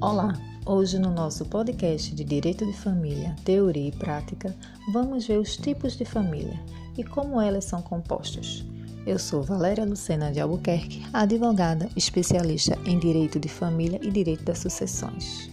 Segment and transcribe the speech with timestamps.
[0.00, 0.32] Olá!
[0.64, 4.54] Hoje no nosso podcast de Direito de Família, Teoria e Prática,
[4.92, 6.56] vamos ver os tipos de família
[6.96, 8.64] e como elas são compostas.
[9.04, 14.60] Eu sou Valéria Lucena de Albuquerque, advogada especialista em Direito de Família e Direito das
[14.60, 15.50] Sucessões.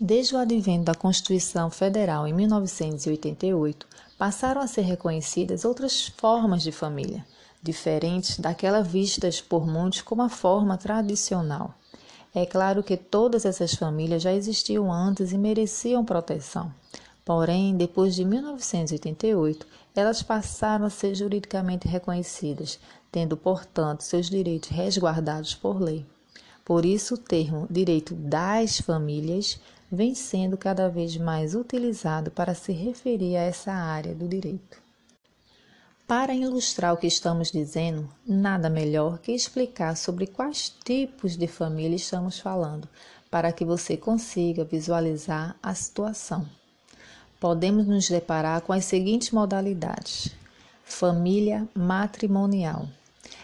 [0.00, 3.88] Desde o advento da Constituição Federal em 1988,
[4.18, 7.24] passaram a ser reconhecidas outras formas de família,
[7.62, 11.74] diferentes daquela vistas por muitos como a forma tradicional.
[12.34, 16.72] É claro que todas essas famílias já existiam antes e mereciam proteção.
[17.24, 22.78] Porém, depois de 1988, elas passaram a ser juridicamente reconhecidas,
[23.10, 26.04] tendo, portanto, seus direitos resguardados por lei.
[26.64, 29.60] Por isso, o termo direito das famílias
[29.92, 34.82] vem sendo cada vez mais utilizado para se referir a essa área do direito.
[36.06, 41.96] Para ilustrar o que estamos dizendo, nada melhor que explicar sobre quais tipos de família
[41.96, 42.88] estamos falando,
[43.30, 46.46] para que você consiga visualizar a situação.
[47.40, 50.30] Podemos nos deparar com as seguintes modalidades:
[50.84, 52.86] família matrimonial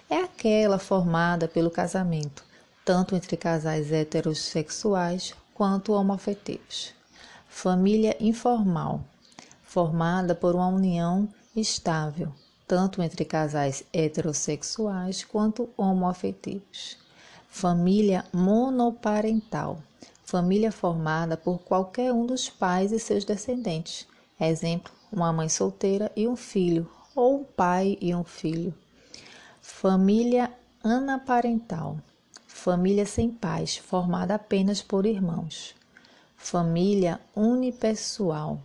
[0.09, 2.45] é aquela formada pelo casamento,
[2.85, 6.95] tanto entre casais heterossexuais quanto homoafetivos.
[7.49, 9.05] Família informal,
[9.63, 12.33] formada por uma união estável,
[12.67, 16.97] tanto entre casais heterossexuais quanto homoafetivos.
[17.49, 19.83] Família monoparental,
[20.25, 24.07] família formada por qualquer um dos pais e seus descendentes.
[24.41, 28.73] Exemplo, uma mãe solteira e um filho, ou um pai e um filho.
[29.61, 30.51] Família
[30.83, 31.99] anaparental,
[32.47, 35.75] família sem pais, formada apenas por irmãos.
[36.37, 38.61] Família unipessoal,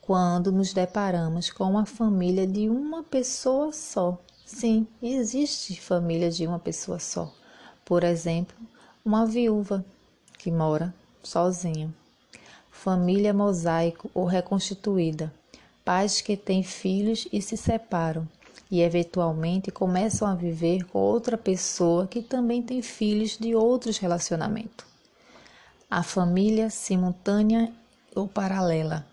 [0.00, 4.16] quando nos deparamos com uma família de uma pessoa só.
[4.44, 7.32] Sim, existe família de uma pessoa só.
[7.84, 8.56] Por exemplo,
[9.04, 9.84] uma viúva
[10.38, 11.92] que mora sozinha.
[12.70, 15.32] Família mosaico ou reconstituída.
[15.84, 18.28] Pais que têm filhos e se separam
[18.70, 24.86] e eventualmente começam a viver com outra pessoa que também tem filhos de outros relacionamentos.
[25.90, 27.72] A família simultânea
[28.14, 29.06] ou paralela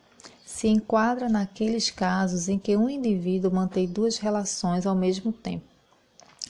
[0.46, 5.66] se enquadra naqueles casos em que um indivíduo mantém duas relações ao mesmo tempo,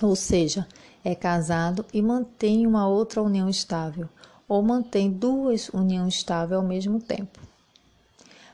[0.02, 0.68] ou seja,
[1.03, 4.08] é casado e mantém uma outra união estável,
[4.47, 7.40] ou mantém duas uniões estáveis ao mesmo tempo.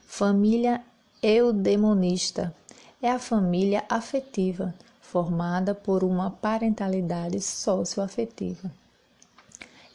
[0.06, 0.82] Família
[1.22, 2.56] eudemonista
[3.02, 8.72] é a família afetiva, formada por uma parentalidade socioafetiva.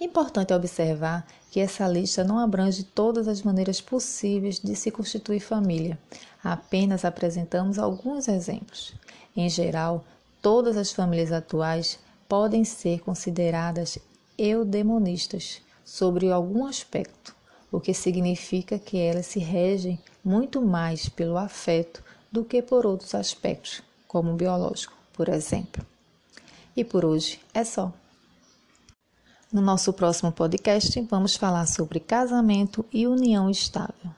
[0.00, 5.98] Importante observar que essa lista não abrange todas as maneiras possíveis de se constituir família,
[6.42, 8.94] apenas apresentamos alguns exemplos.
[9.36, 10.04] Em geral,
[10.42, 11.98] todas as famílias atuais
[12.28, 13.98] podem ser consideradas
[14.36, 17.34] eudemonistas sobre algum aspecto,
[17.70, 22.02] o que significa que elas se regem muito mais pelo afeto
[22.34, 25.86] do que por outros aspectos, como o biológico, por exemplo.
[26.76, 27.92] E por hoje é só.
[29.52, 34.10] No nosso próximo podcast, vamos falar sobre casamento e união estável.